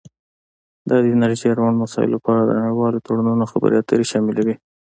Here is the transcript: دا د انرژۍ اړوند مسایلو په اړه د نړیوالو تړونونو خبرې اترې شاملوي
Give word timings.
دا 0.89 0.97
د 1.03 1.05
انرژۍ 1.15 1.47
اړوند 1.51 1.81
مسایلو 1.83 2.21
په 2.23 2.29
اړه 2.33 2.43
د 2.45 2.51
نړیوالو 2.63 3.03
تړونونو 3.05 3.43
خبرې 3.51 3.75
اترې 3.77 4.05
شاملوي 4.11 4.55